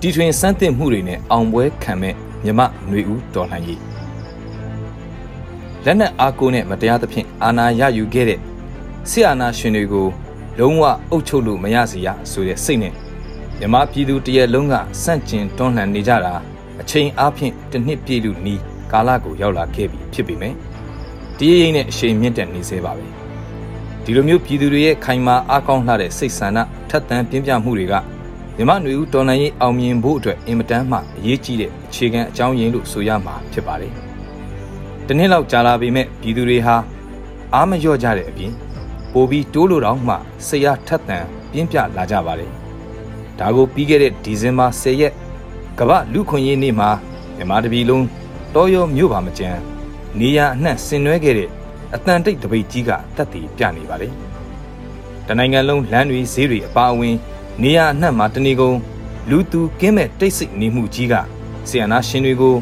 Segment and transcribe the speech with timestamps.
[0.00, 2.14] တီထွင်စမ်းသစ်မှုတွေနဲ့အောင်ပွဲခံမဲ့
[2.44, 3.80] မြမຫນွေဦးတော်လှန်ရေး
[5.84, 8.40] လက်နက်အားကိုးနဲ့မတရားသဖြင့်အာဏာရယူခဲ့တဲ့
[9.10, 10.08] ဆီအာနာရှင်တွေကို
[10.58, 12.92] လုံးဝအုပ်ချုပ်လို့မရစီရဆိုတဲ့စိတ်နဲ့
[13.58, 16.34] မြမပြည်သူတရက်လုံးကစန့်ကျင်တွန်းလှန်နေကြတာ
[16.80, 18.60] အချိန်အားဖြင့်တစ်နှစ်ပြည့်လူနီး
[18.92, 20.54] ကာလကိုရောက်လာခဲ့ပြီဖြစ်ပေမဲ့
[21.38, 23.06] တရရိပ်နဲ့အရှိန်မြင့်တက်နေသေးပါပဲ
[24.04, 26.58] ဒီလိုမျိုးပြည်သူတွေရဲ့ခိုင်မာအားကောင်းလှတဲ့စိတ်ဆန္ဒ
[26.90, 27.94] ထက်သန်ပြင်းပြမှုတွေက
[28.58, 33.92] မြမနွေဦးတော်လှန်ရေးအောင်မြင်ဖို့အတွက်အင်မတန်မှအရေးကြီးတဲ့အခြေခံအကြောင်းရင်းလို့ဆိုရမှာဖြစ်ပါတယ်။
[35.06, 36.76] တနည်းလောက်ကြာလာပေမဲ့ပြည်သူတွေဟာ
[37.54, 38.52] အားမလျော့ကြတဲ့အပြင်
[39.12, 40.14] ပိုပြီးတိုးလို့တော့မှ
[40.46, 42.50] စိတ်အားထက်သန်ပြင်းပြလာကြပါတယ်။
[43.38, 45.12] ဒါကိုပြီးခဲ့တဲ့ဒီဇင်ဘာ10ရက်
[45.78, 46.90] ကမ္ဘာလူခွင့်ရေးနေ့မှာ
[47.36, 48.06] မြန်မာတပြည်လုံး
[48.54, 49.56] တောရောမြို့ပါမကျန်
[50.18, 51.48] နေရအနှံ့ဆင်နွှဲခဲ့တဲ့
[51.94, 54.08] အတန်တိတ်တပိတ်ကြီးကတက်တည်ပြနေပါလေ။
[55.26, 57.16] တနိုင်ငံလုံးလမ်းတွေဈေးတွေအပါအဝင်
[57.62, 58.76] နေရအနှံ့မှာတနေကုန်
[59.30, 61.14] လူသူကင်းမဲ့တိတ်ဆိတ်နေမှုကြီးက
[61.68, 62.56] ဆီယနာရှင်တွေကို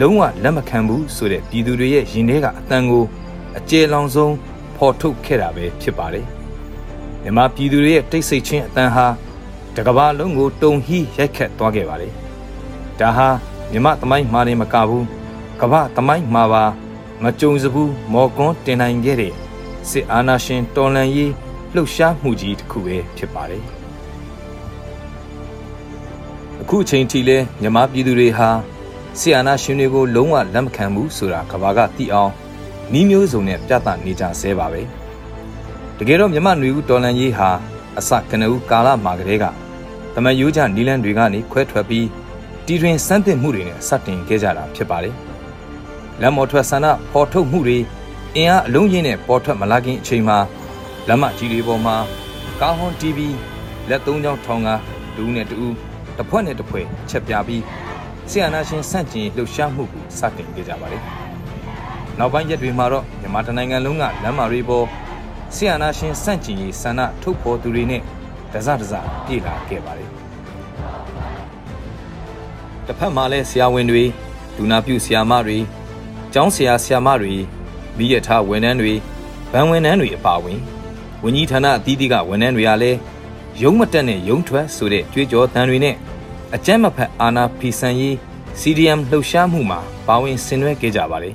[0.00, 3.04] လုံးဝလက်မခံဘူးဆိုတဲ့ပြည်သူတွေရဲ့ရင်ထဲကအတန်ကို
[3.58, 4.34] အကျေလောင်ဆုံး
[4.76, 6.26] ဖော်ထုတ်ခဲ့တာပဲဖြစ်ပါတယ်။
[7.22, 9.06] မြန်မာပြည်သူတွေရဲ့တိတ်ဆိတ်ခြင်းအတန်ဟာ
[9.76, 12.12] တကဘာလုံးကိုတုံဟီးရိုက်ခတ်သွားခဲ့ပါတယ်။
[13.00, 13.28] ဒါဟာ
[13.70, 15.06] မြမသမိုင်းမှာနေမကဘူး
[15.60, 16.64] ကမ္ဘာသမိုင်းမှာပါ
[17.22, 19.32] မကြုံစဘူးမော်ကွန်းတင်နိုင်ခဲ့တဲ့
[19.90, 21.32] စစ်အာဏာရှင်တော်လှန်ရေး
[21.74, 23.64] လှုပ်ရှားမှုကြီးတစ်ခုပဲဖြစ်ပါတယ်။
[26.68, 28.48] အခုအချိန်ထိလဲမြမပြည်သူတွေဟာ
[29.18, 32.32] ဆီယနာရှင်တွေကိုလုံးဝလက်မခံဘူးဆိုတာကဘာကသိအောင်
[32.92, 34.82] နီးမျိုးစုံနဲ့ပြသနေကြဆဲပါပဲ
[35.98, 37.50] တကယ်တော့မြမနွေဦးတော်လန်ရေးဟာ
[37.98, 39.44] အစကနဦးကာလမှာကတည်းက
[40.14, 42.06] တမယိုးကြနီလန်တွေကနေခွဲထွက်ပြီး
[42.66, 45.14] တီတွင်စမ်းသစ်မှုတွေနဲ့စတင်ခဲ့ကြတာဖြစ်ပါတယ်
[46.20, 47.78] လက်မော်ထွက်ဆန္ဒပေါ်ထုတ်မှုတွေ
[48.36, 50.38] အင်အားအလုံးရင်းနဲ့ပေါ်ထွက်မလာခင်အချိန်မှာ
[51.08, 51.96] လက်မကြီးတွေပေါ်မှာ
[52.60, 53.18] ကာဟွန် TV
[53.88, 54.68] လက်သုံးချောင်းထောင်က
[55.16, 55.68] ဒူးနဲ့တူ
[56.18, 57.62] တစ်ဖွဲ့နဲ့တစ်ဖွဲ့ချက်ပြပြီး
[58.30, 61.02] ဆီယနာရှင်စန့်ကျင်လှုပ်ရှားမှုကိုစတင်ခဲ့ကြပါတယ်။
[62.18, 64.86] နောက်ပိုင်းရက်တွေမှာတော့မြန်မာတိုင်းနိုင်ငံလုံးကလမ်းမတွေပေါ်
[65.54, 68.02] ဆီယနာရှင်စန့်ကျင်ရေးဆန္ဒထုတ်ဖော်သူတွေနဲ့
[68.52, 68.92] တစတစ
[69.26, 70.08] ပြေလာခဲ့ပါတယ်။
[72.86, 74.04] တစ်ဖက်မှာလည်းဆရာဝန်တွေ
[74.56, 75.58] ဒူနာပြုဆရာမတွေ
[76.32, 77.34] ကျောင်းဆရာဆရာမတွေ
[77.96, 78.92] မိရထားဝန်ထမ်းတွေ
[79.52, 80.58] ဗန်ဝန်ထမ်းတွေအပါအဝင်
[81.24, 82.98] ဝန်ကြီးဌာနအသီးသီးကဝန်ထမ်းတွေကလည်း
[83.62, 85.94] ရုံးမတက်နဲ့ရုံးထွက်ဆိုတဲ့ကြွေးကြော်တန်တွေနဲ့
[86.54, 88.14] အကြမ်းမဖက်အာဏာဖီဆန်ရေး
[88.60, 91.30] CDM လှုပ်ရှားမှုမှာပါဝင်ဆင်နွှဲခဲ့ကြပါလေ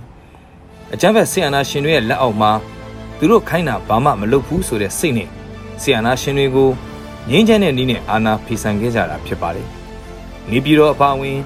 [0.94, 2.51] အကြမ်းဖက်ဆီယနာရှင်တွေရဲ့လက်အောက်မှာ
[3.17, 5.29] သူတို့ခိုင်းတာဘာမှမလုပ်ဘူးဆိုတဲ့စိတ်နဲ့
[5.81, 6.69] ဆီယနာရှင်တွေကို
[7.29, 9.63] ငင်းချမ်းတဲ့နည်းနဲ့အာဏာဖီဆန်ခဲ့ကြတာဖြစ်ပါလေ
[10.50, 11.38] နေပြည်တော်အပါအဝင်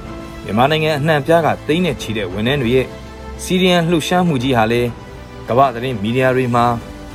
[0.44, 2.86] မြန်မာနိုင်ငံအနှံ့ပြားကတိမ့်နဲ့ချီတဲ့ဝန်ထမ်းတွေရဲ့
[3.44, 4.90] စီရီယန်လှုပ်ရှားမှုကြီးဟာလည်း
[5.48, 6.66] ကမ္ဘာသတင်းမီဒီယာတွေမှာ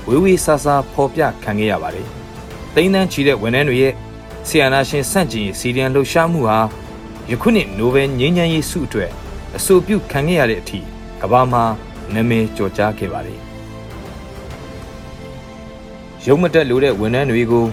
[0.08, 2.08] ဝေးဝေးဆာဆာဖော်ပြခံခဲ့ရပါတယ်။
[2.74, 3.92] တိမ့်တန်းချီတဲ့ဝန်ထမ်းတွေရဲ့
[4.48, 6.58] ဆီယနာရှင်စန့်ကျင်စီရီယန်လှုပ်ရှားမှုဟာ
[7.30, 9.10] ယခုနှစ်နိုဘယ်ငြိမ်းချမ်းရေးဆုအတွက်
[9.56, 10.78] အဆိုပြုခံခဲ့ရတဲ့အထိ
[11.22, 11.62] ကမ္ဘာမှာ
[12.14, 13.38] နာမည်ကျော်ကြားခဲ့ပါတယ်။
[16.26, 17.64] ရုံမတက်လို့တဲ့ဝန်ထမ်းတွေကို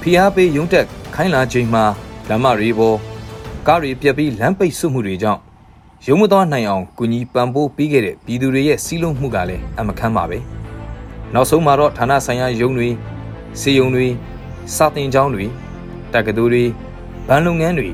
[0.00, 1.84] ဖိအားပေးရုံတက်ခိုင်းလာချိန်မှာ
[2.28, 2.96] လမ်းမတွေပေါ်
[3.66, 5.40] ကားတွေပြက်ပြီးလမ်းပိတ်ဆွမှုတွေကြောင့်
[6.06, 10.38] ရုံမသွားနိုင်အောင်ကုညီပံ့ပိုးပေးခဲ့တဲ့ပြည်သူတွေရဲ့စီးလုံးမှုကလည်းအမခမ်းပါပဲ။
[11.34, 12.88] နောက်ဆုံးမှာတော့ဌာနဆိုင်ရာရုံးတွေ
[13.60, 14.06] စေယုံတွေ
[14.74, 15.46] စာတင်ကျောင်းတွေ
[16.12, 16.64] တက္ကသိုလ်တွေ
[17.28, 17.88] ဗန်လုပ်ငန်းတွေ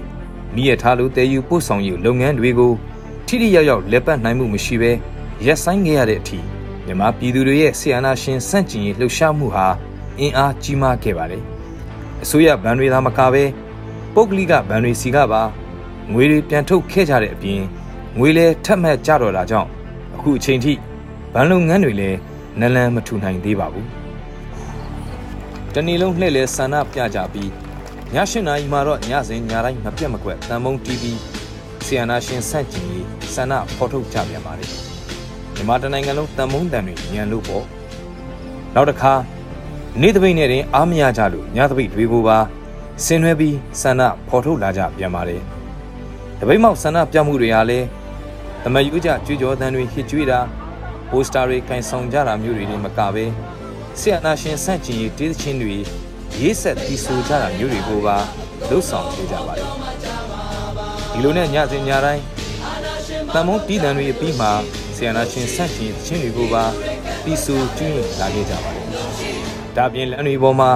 [0.54, 2.72] မိရထားလို့တည်ယူပို့ဆောင်ရေးလုပ်ငန်းတွေကို
[3.26, 4.90] ထိထိရောက်ရောက်လက်ပတ်နိုင်မှုမရှိဘဲ
[5.46, 6.38] ရက်ဆိုင်ခဲ့ရတဲ့အထိ
[6.84, 9.66] မြန်မာပြည်သူတွေရဲ့ဆီယနာရှင်စန့်ကျင်ရေးလှုပ်ရှားမှုဟာ
[10.18, 11.42] အင်အားကြီးမားခဲ့ပါတယ်။
[12.22, 13.44] အစိုးရဗန်တွေသာမကဘဲ
[14.14, 15.42] ပုဂ္ဂလိကဗန်တွေစီကပါ
[16.12, 17.60] ငွေတွေပြန်ထုတ်ခဲ့ကြတဲ့အပြင်
[18.18, 19.68] ငွေလဲထက်မှတ်ကြတော့တာကြောင့်
[20.14, 20.72] အခုအချိန်ထိ
[21.32, 22.18] ဗန်လုပ်ငန်းတွေလည်း
[22.60, 23.88] နလန်မထူနိုင်သေးပါဘူး။
[25.76, 27.50] တနေ့လုံးလှည့်လဲဆန္ဒပြကြပြီး
[28.14, 31.04] ည၈နာရီမှာတော့ညစဉ်ညတိုင်းမပြတ်မကွက်တန်မုံ TV
[31.86, 34.70] ဆီယနာရှင်ဆန့်ကျင်ရေးဆန္ဒဖော်ထုတ်ကြပြန်ပါတယ်။
[35.54, 37.64] မြန်မာတနိုင်ငံလုံးတန်မုံတန်တွေညံလို့ပေါ့။
[38.74, 39.12] နောက်တစ်ခါ
[40.00, 42.38] နေ့တပိတ်နဲ့တင်အားမရကြလို့ညတပိတ်တွေကိုပါ
[43.04, 45.40] ဆင်နွှဲပြီးဆန္ဒဖော်ထုတ်လာကြပြန်ပါတယ်။
[46.40, 47.86] တပိတ်မောက်ဆန္ဒပြမှုတွေဟာလည်း
[48.62, 50.38] သမယူကြကြွေးကြော်တန်တွေဟစ်ကြွေးတာ
[51.10, 53.24] ပိုစတာတွေကင်ဆောင်ကြတာမျိုးတွေနဲ့မကပဲ
[53.98, 55.76] ဆီယနာရှင်ဆန့်ကျင်ရေးတေးသချင်းတွေ
[56.40, 58.16] ရေးဆက်တီဆိုကြတာမျိုးတွေကိုပါ
[58.68, 59.68] လှုပ်ဆောင်နေကြပါတယ်
[61.12, 62.22] ဒီလိုနဲ့ညစဉ်ညတိုင်း
[63.32, 64.48] တန်မုံတီးတန်တွေပြီးမှ
[64.96, 66.64] ဆီယနာရှင်ဆန့်ကျင်ချင်းတွေကိုပါ
[67.24, 68.86] တီဆိုကျွင်းလာခဲ့ကြပါတယ်
[69.76, 70.70] ဒါပြင်လမ်းတွေပေါ်မှာ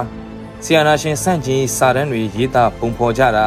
[0.63, 3.45] ဆီယနာရှင်ဆန့်ကျင်စာတန်းတွေရေးသားပုံဖော်ကြတာ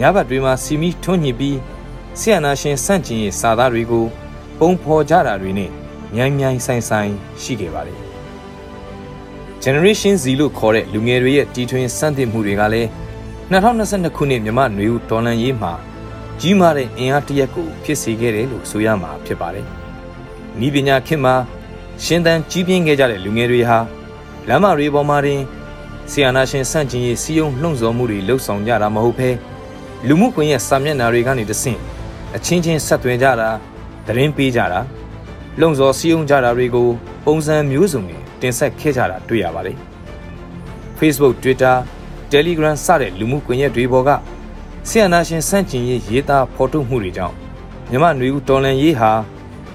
[0.00, 1.58] ညဘက်တွေမှာစီမီထွန်းညှိပြီး
[2.18, 4.04] ဆီယနာရှင်ဆန့်ကျင်စာသားတွေကို
[4.58, 5.70] ပုံဖော်ကြတာတွေနဲ့
[6.14, 7.10] မြိုင်မြိုင်ဆိုင်ဆိုင်
[7.42, 8.07] ရှိခဲ့ပါတယ်
[9.64, 12.88] Generation Z လို့ခေါ်တဲ့လူငယ်တွေရဲ့တီထွင်စန့်သစ်မှုတွေကလည်း
[13.50, 15.72] 2022ခုနှစ်မြန်မာနွေဦးဒေါ်လန်ရေးမှာ
[16.40, 19.66] ကြီးမားတဲ့အင်အားတရက်ကိုဖြစ်စေခဲ့တယ်လို့ဆိုရမှာဖြစ်ပါတယ်။
[20.66, 21.34] ဤပညာခေတ်မှာ
[22.04, 23.78] ရှင်သန်ကြီးပြင်းခဲ့ကြတဲ့လူငယ်တွေဟာ
[24.48, 25.40] လမ်းမတွေပေါ်မှာတင်
[26.10, 29.30] ဆီယနာရှင်စန့်ကျင်ရေးစီယုံလှုံ့ဆော်မှုတွေလှုပ်ဆောင်ကြတာမဟုတ်ဘဲ
[30.08, 31.78] လူမှုကွန်ရက်စာမျက်နှာတွေကနေတဆင့်
[32.36, 33.48] အချင်းချင်းဆက်သွယ်ကြတာ
[34.06, 34.80] သတင်းပေးကြတာ
[35.60, 36.88] လှုံ့ဆော်စီယုံကြတာတွေကို
[37.24, 39.76] ပုံစံမျိုးစုံနဲ့ တင်ဆက်ခဲ့ကြတာတွေ့ရပါတယ်။
[40.98, 41.76] Facebook, Twitter,
[42.32, 44.10] Telegram စတဲ့လူမှုကွန်ရက်တွေပေါ်က
[44.88, 47.34] ဆီယနာရှင်စန့်ကျင်ရေးရေးသားဖော်ထုတ်မှုတွေကြောင့်
[47.90, 49.10] မြမနွေဦးတော်လန်ရေးဟာ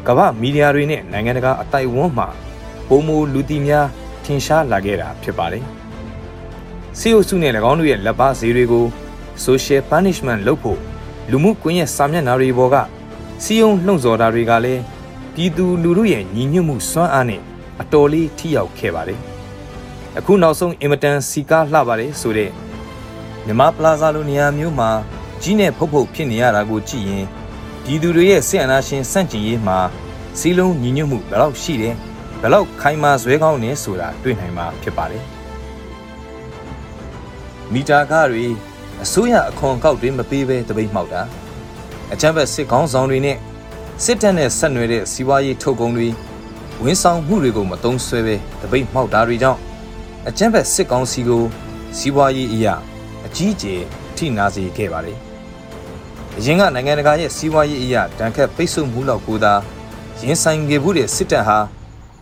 [0.08, 2.28] ကမ္ဘာမီဒီယာတွေနဲ့နိုင်ငံတကာအတိုက်အဝန်းမှာ
[2.88, 3.88] ပုံမူလူတီများ
[4.24, 5.64] ထင်ရှားလာခဲ့တာဖြစ်ပါတယ်။
[7.00, 8.86] စီအိုစုနဲ့၎င်းတို့ရဲ့လက်ပါဈေးတွေကို
[9.46, 10.80] social punishment လုပ်ဖို့
[11.32, 12.76] လူမှုကွန်ရက်စာမျက်နှာတွေပေါ်က
[13.44, 14.82] စီယုံလှုံ့ဆော်တာတွေကလည်း
[15.34, 17.42] ပြည်သူလူထုရဲ့ညီညွတ်မှုစွမ်းအားနဲ့
[17.84, 19.22] အတော်လေးထိရောက်ခဲ့ပါတယ်။
[20.18, 22.52] အခုနောက်ဆုံးအင်မတန်စီကားလှပါတယ်ဆိုတဲ့
[23.46, 24.90] မြမပလာဇာလိုနေရာမျိုးမှာ
[25.42, 27.26] ကြီးနဲ့ဖုတ်ဖုတ်ဖြစ်နေရတာကိုကြည့်ရင်
[27.84, 29.80] ပြည်သူတွေရဲ့ဆင်အနာရှင်စန့်ကျင်ရေးမှာ
[30.40, 31.96] စီလုံးညီညွတ်မှုဘယ်လောက်ရှိတယ်
[32.42, 35.24] ဘယ်လောက်ခိုင်မာဇွဲကောင်းနေဆိုတာတွေ့နိုင်မှာဖြစ်ပါတယ်
[37.74, 38.46] မီတာကားတွေ
[39.04, 41.22] အစိုးရအခွန်ကောက်တွေမပေးဘဲတပိတ်မှောက်တာ
[42.14, 43.38] အချမ်းဘက်စစ်ကောင်းဆောင်တွေနဲ့
[44.04, 46.10] စစ်တပ်နဲ့ဆက်နွယ်တဲ့စီးပွားရေးထုတ်ကုန်တွေ
[46.82, 49.60] ဝန်ဆောင်မှုတွေကိုမတုံးဆွဲပဲတပိတ်မှောက်တာတွေကြောင့်
[50.28, 51.44] အချမ်းဘက်စစ်ကောင်းစီကို
[51.98, 52.76] စီးပွားရေးအရာ
[53.26, 53.82] အကြီးကျယ်
[54.16, 55.18] ထိနာစေခဲ့ပါတယ်။
[56.38, 59.54] အရင်ကနိုင်ငံတကာရဲ့စီးပွားရေးအရာတန်ခတ်ပိတ်ဆို့မှုလောက်ကိုသာ
[60.22, 61.58] ရင်ဆိုင်ခဲ့မှုတဲ့စစ်တပ်ဟာ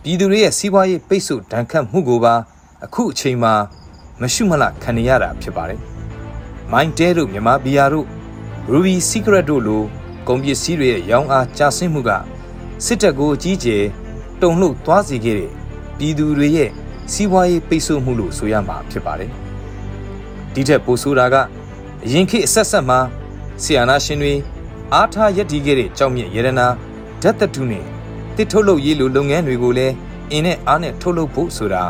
[0.02, 2.34] ပြည်သူတွေရဲ့စီးပွားရေးပိတ်ဆို့ဒဏ်ခတ်မှုကိုပါ
[2.84, 3.54] အခုအချိန်မှာ
[4.20, 5.80] မရှုမလခံနေရတာဖြစ်ပါတယ်။
[6.72, 8.06] မိုင်းတဲတို့မြန်မာဘီယာတို့
[8.72, 9.82] Ruby Secret တို့လို
[10.28, 12.10] ကုန်ပစ္စည်းတွေရဲ့ရောင်းအားကျဆင်းမှုက
[12.84, 13.84] စစ်တပ်ကိုအကြီးကျယ်
[14.42, 15.50] တုံ့လှုပ်သွားစေခဲ့တဲ့
[15.98, 16.70] ပြည်သူတွေရဲ့
[17.12, 19.30] စီးပွားရေးပိတ်ဆို့မှုလို့ဆိုရမှာဖြစ်ပါတယ်။
[20.54, 21.36] ဒီထက်ပိုဆိုးတာက
[22.04, 22.98] အရင်ခေတ်အဆက်ဆက်မှာ
[23.62, 24.34] ဆီယနာရှင်တွေ
[24.92, 26.66] အားထားရည်တည်ခဲ့တဲ့ကြောက်မြင့်ရတနာ
[27.22, 27.84] ဓာတ်တတုနဲ့
[28.36, 29.94] တစ်ထုတ်လုပ်ရေးလိုလုပ်ငန်းတွေကိုလည်း
[30.30, 31.82] အင်းနဲ့အားနဲ့ထုတ်လုပ်ဖို့ဆိုတာ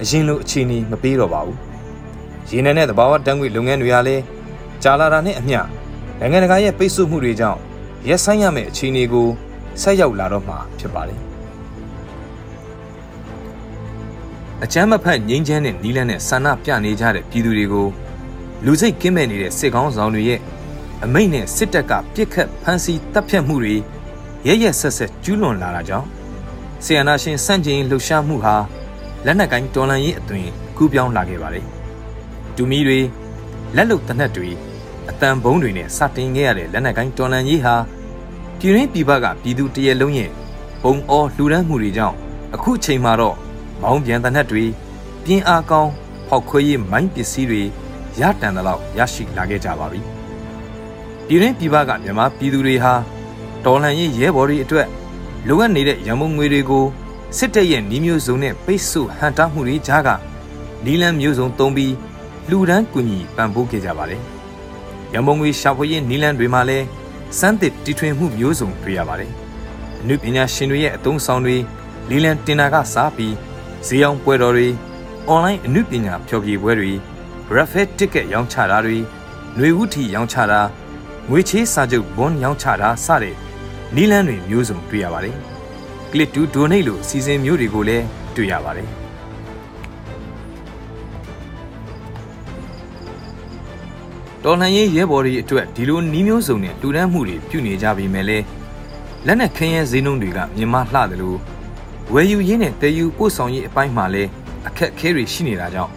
[0.00, 1.56] အရင်လိုအခြေအနေမပေးတော့ပါဘူး။
[2.50, 4.22] ရေနံနဲ့သဘာဝဓာတ်ငွေလုပ်ငန်းတွေကလည်း
[4.82, 5.60] ကြာလာတာနဲ့အမျှ
[6.20, 7.60] နိုင်ငံတကာရဲ့ပိတ်ဆို့မှုတွေကြောင့်
[8.08, 9.28] ရက်ဆိုင်ရမယ့်အခြေအနေကို
[9.82, 11.20] ဆက်ရောက်လာတော့မှာဖြစ်ပါတယ်။
[14.64, 17.88] အချမ်းမဖက်ငိမ့်ချမ်းတဲ့နီးလန်းနဲ့ဆန္ဒပြနေကြတဲ့ပြည်သူတွေကို
[18.64, 20.40] လူစိတ်ကင်းမဲ့နေတဲ့စစ်ကောင်းဆောင်တွေရဲ့
[21.04, 23.74] အမိန့်နဲ့စစ်တပ်ကပြစ်ခတ်ဖမ်းဆီးတပ်ဖြတ်မှုတွေ
[24.46, 26.06] ရရက်ဆက်ဆက်ကျူးလွန်လာတာကြောင့်
[26.84, 28.54] ဆီယနာရှင်စန့်ကျင်လှုပ်ရှားမှုဟာ
[29.24, 30.46] လက်နက်ကိုင်းတော်လန်ရေးအသွင်
[30.76, 31.64] ကူးပြောင်းလာခဲ့ပါတယ်။
[32.56, 33.00] တူမီတွေ
[33.76, 34.48] လက်လုံတနက်တွေ
[35.10, 37.74] အတန်ဘုံတွေနဲ့စတင်ခဲ့ရတဲ့လက်နက်ကိုင်းတော်လန်ရေးဟာ
[38.58, 40.30] ပြည်ရင်းပြည်ပကပြည်သူတရလုံးရဲ့
[40.82, 42.16] ပုံအောလှူဒန်းမှုတွေကြောင့်
[42.54, 43.36] အခုချိန်မှာတော့
[43.82, 44.64] မောင်းပြန်တနက်တွေ
[45.24, 45.92] ပြင်းအားကောင်း
[46.28, 47.62] ဖောက်ခွဲရေးမိုင်းပစ္စည်းတွေ
[48.20, 50.00] ရတန်တဲ့လောက်ရရှိလာခဲ့ကြပါပြီ။
[51.26, 52.94] ပြည်ရင်းပြည်ပကမြန်မာပြည်သူတွေဟာ
[53.64, 54.88] ဒေါ်လန်ရေးရဲဘော်တွေအတွက်
[55.48, 56.84] လိုအပ်နေတဲ့ရန်ပုံငွေတွေကို
[57.36, 60.08] စစ်တပ်ရဲ့နှီးမျိုးစုံနဲ့ပိတ်ဆို့ဟန်တာမှုတွေကြားက
[60.84, 61.94] နီလန်မျိုးစုံသုံးပြီး
[62.50, 64.20] လူဒန်းကူညီပံ့ပိုးခဲ့ကြပါတယ်။
[65.12, 66.86] ရန်ပုံငွေရှာဖွေရေးနီလန်တွေမှာလည်း
[67.38, 69.30] စမ်းသစ်တီထွင်မှုမျိုးစုံတွေ့ရပါတယ်။
[70.00, 71.56] အနုပညာရှင်တွေရဲ့အသုံးဆောင်တွေ
[72.10, 73.34] လီလန်တင်နာကစားပြီး
[73.86, 74.68] ဈေးအောင်ပွဲတော်တွေ
[75.28, 76.92] အွန်လိုင်းအနုပညာဖျော်ဖြေပွဲတွေ
[77.54, 78.96] Raffet ticket ရောင်းချတာတွေ
[79.56, 80.60] ຫນွေဝုထီရောင်းချတာ
[81.30, 83.34] ငွေချေးစာချုပ်ဘွန်းရောင်းချတာစတဲ့
[83.94, 85.36] နီလန်းတွေမျိုးစုံတွေ့ရပါတယ်။
[86.10, 88.04] Click to donate လို့စီစဉ်မျိုးတွေကိုလည်း
[88.36, 88.88] တွေ့ရပါတယ်။
[94.44, 98.38] တော်လှန်ရေးရဲဘော်တွေအတွက်ဒီလိုနီးမျိုးစုံနဲ့တူတန်းမှုတွေပြုနေကြပြီမဲ့လဲ
[99.26, 101.38] လက်နက်ခင်းရဲဈေးနှုန်းတွေကမြင်မလှတယ်လို့
[102.14, 104.24] ဝယ်ယူရင်းနဲ့တည်ယူပို့ဆောင်ရေးအပိုင်းမှာလဲ
[104.66, 105.92] အခက်အခဲတွေရှိနေတာကြောင့်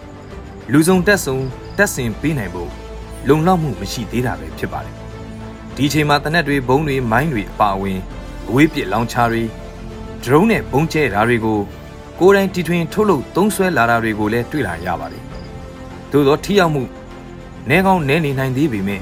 [0.72, 1.36] လူစုံတက်ဆုံ
[1.76, 2.70] တက်ဆင်ပေးနိုင်ဖို့
[3.28, 4.94] လုံလောက်မှုမရှိသေးတာပဲဖြစ်ပါတယ်
[5.76, 7.98] ဒီချိန်မှာတနက်တွေဘုံတွေမိုင်းတွေအပါအဝင်
[8.48, 9.42] အဝေးပစ်လောင်ချာတွေ
[10.22, 11.58] ဒရုန်းနဲ့ဘုံကျဲဓာတွေကို
[12.20, 15.24] ကိုယ်တိုင်တီထွင်ထုတ်လုပ်သုံးဆွဲလာတာတွေကိုလည်းတွေ့လာရပါတယ်
[16.12, 16.82] သို့သောထိရောက်မှု
[17.68, 19.00] နဲကောင်းနဲနေနိုင်သေးပေမဲ့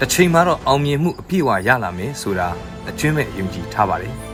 [0.00, 2.48] တစ်ချိန်မှာတော့အောင်မြင်မှုအပြည့်အဝရလာမယ်ဆိုတာ
[2.88, 4.31] အကျွမ်းမဲ့ယုံကြည်ထားပါတယ်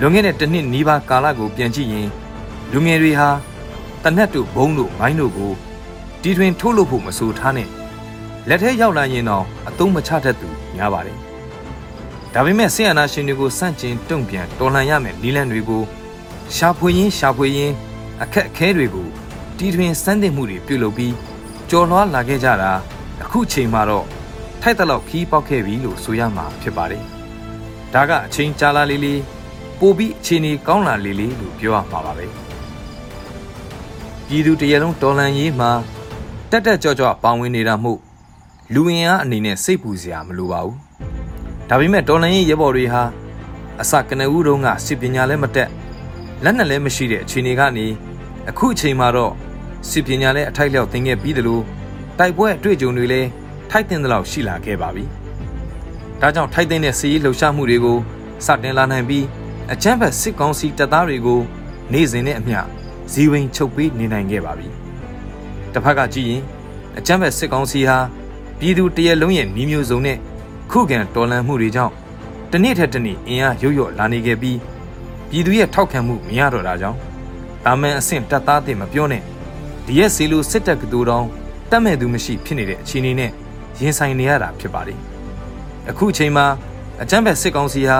[0.00, 2.08] လွန်ခဲ့တဲ့တစ်နှစ်နီးပါးကာလကိုပြန်ကြည့်ရင်
[2.72, 3.28] လူငယ်တွေဟာ
[4.02, 5.52] တနက်တို့ဘုံတို့မိုင်းတို့ကို
[6.22, 7.68] တီထွင်ထုတ်လုပ်ဖို့မဆိုထားနဲ့
[8.48, 11.18] လက်ထဲရောက်လာရင်တော့အသုံးမချတတ်သူများပါတယ်။
[12.34, 15.82] ဒါပေမဲ့ဆီယနာရှင်တွေကိုစန့်ကျင်တုံ့ပြန်တော်လှန်ရမယ်နီလန်တွေကို
[16.56, 17.74] ရှာဖွေရင်းရှာဖွေရင်း
[18.22, 19.08] အခက်အခဲတွေကို
[19.58, 21.14] တီထွင်စမ်းသစ်မှုတွေပြုလုပ်ပြီး
[21.70, 22.72] ကြော်လွှားလာခဲ့ကြတာ
[23.22, 24.06] အခုချိန်မှာတော့
[24.62, 27.04] ထိုက်တလောက်ခီးပေါက်ခဲ့ပြီလို့ဆိုရမှာဖြစ်ပါတယ်။
[27.94, 29.20] ဒါကအချိန်ကြာလာလေးလေး
[29.84, 32.26] ပိုပြီးအခြေအနေကောင်းလာလေးလေးလို့ပြောရမှာပါပဲ။
[34.26, 35.70] ပြည်သူတရလုံးတော်လန်ရေးမှာ
[36.50, 37.92] တက်တက်ကြွကြွပါဝင်နေတာမှု
[38.74, 40.76] လူဝင်အားအနေနဲ့စိတ်ပူစရာမလိုပါဘူး
[41.68, 43.02] ဒါပေမဲ့တော်လန်ရေးရဲဘော်တွေဟာ
[43.80, 45.68] အစကနဦးတုန်းကစစ်ပညာလည်းမတက်
[46.44, 47.86] လက်နက်လည်းမရှိတဲ့အခြေအနေကနေ
[48.48, 49.32] အခုအချိန်မှာတော့
[49.90, 51.60] စစ်ပညာလည်းအထိုက်လျောက်သင်ခဲ့ပြီးသလို
[52.18, 53.28] တိုက်ပွဲအတွေ့အကြုံတွေလည်း
[53.70, 55.04] ထိုက်တင်သလောက်ရှိလာခဲ့ပါပြီ
[56.20, 57.98] ဒါကြောင့်ထိုက်တင်တဲ့စီးရေးလှုပ်ရှားမှုတွေကို
[58.46, 59.24] စတင်လာနိုင်ပြီး
[59.70, 61.40] အချမ်းဖက်စစ်ကောင်စီတပ်သားတွေကို
[61.92, 62.58] နေ့စဉ်နဲ့အမျှ
[63.12, 64.68] ဇီဝင်ချုပ်ပေးနေနိုင်ခဲ့ပါပြီ
[65.72, 66.42] တစ်ဖက်ကကြည့်ရင်
[66.98, 67.98] အချမ်းဖက်စစ်ကောင်စီဟာ
[68.58, 70.18] ပြည်သူတရက်လုံးရဲ့နှီးမျိုးစုံနဲ့
[70.70, 71.94] ခုခံတော်လှန်မှုတွေကြောင့်
[72.50, 74.58] တစ်နေ့ထက်တစ်နေ့အင်အားရုတ်ရော့လာနေခဲ့ပြီး
[75.30, 76.98] ပြည်သူရဲ့ထောက်ခံမှုမရတော့တာကြောင့်
[77.64, 79.22] တာမန်အဆင့်တပ်သားတွေမပြောနဲ့
[79.86, 81.26] ဒီရက်စီလိုစစ်တပ်ကတူတောင်
[81.70, 83.30] တတ်မဲ့သူမရှိဖြစ်နေတဲ့အခြေအနေနဲ့
[83.80, 84.98] ရင်ဆိုင်နေရတာဖြစ်ပါတယ်
[85.90, 86.46] အခုအချိန်မှာ
[87.02, 87.98] အကြမ်းဖက်စစ်ကောင်စီဟာ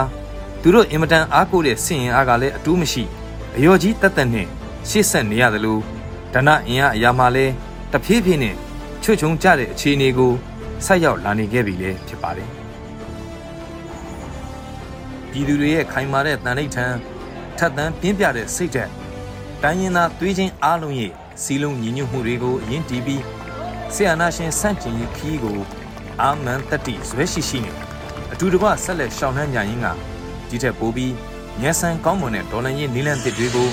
[0.62, 3.04] သူတို့အင်မတန်အားကိုးတဲ့စစ်ရင်အားကလည်းအတူးမရှိ
[3.56, 4.46] အယောကြီးတတ်တတ်နဲ့
[4.88, 5.80] ရှေ့ဆက်နေရတယ်လို့
[6.34, 7.52] ဒဏအင်အားအရာမှလည်း
[7.92, 8.54] တဖြည်းဖြည်းနဲ့
[9.02, 10.32] ချွတ်ချုံကြတဲ့အခြေအနေကို
[10.84, 12.48] ဆက်ရောက်လာနေခဲ့ပြီလည်းဖြစ်ပါတယ်
[15.30, 16.94] ပြည်သူတွေရဲ့ခိုင်မာတဲ့တန်ဋိဌာန်
[17.58, 18.90] ထက်သန်ပြင်းပြတဲ့စိတ်ဓာတ်
[19.62, 23.22] တိုင်းရင်းသားသွေးချင်းအားလုံးရဲ့စီလုံးညီညွတ်မှုတွေကိုအရင်တီးပြီး
[23.94, 25.58] ဆီယနာရှင်စန့်ကျင်ရေးခီးကို
[26.20, 27.72] အာမန်တတိဇွဲရှိရှိနေ
[28.32, 29.86] အတူတကွဆက်လက်ရှောင်နှံ့ကြရင်းက
[30.52, 31.12] ဒီထက်ပိုပြီး
[31.60, 33.68] ညဆန်ကောင်းမွန်တဲ့ဒေါ်လာရင်းနီလန်တစ်တွေကို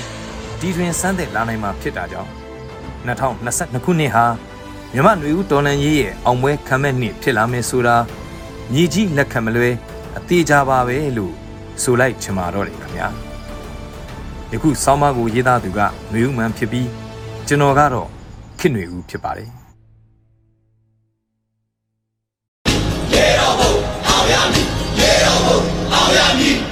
[0.60, 2.30] တီထွင်စမ်းသစ်လာနိုင်မှာဖြစ်တာကြောင့်
[3.06, 4.24] 2022ခုနှစ်ဟာ
[4.94, 7.96] မြမနွေဦးဒေါ်လာရေးရဲ့အောင်ပွဲခံမဲ့နှစ်ဖြစ်လာမယ်ဆိုတာ
[8.72, 9.70] ညီကြီးလက်ခံမလွဲ
[10.16, 11.32] အသေးကြပါပဲလို့
[11.82, 13.08] ဆိုလိုက်ချင်ပါတော့တယ်ခင်ဗျာ
[14.52, 15.80] ယခုဆောင်းပါးကိုရေးသားသူက
[16.12, 16.88] နွေဦးမှန်ဖြစ်ပြီး
[17.46, 18.08] ကျွန်တော်ကတော့
[18.58, 19.48] ခင်နွေဦးဖြစ်ပါတယ်
[23.12, 23.72] ရေတော်ဘုံ
[24.08, 24.66] အောင်ရမည်
[24.98, 25.58] ရေတော်ဘုံ
[25.92, 26.69] အောင်ရမည်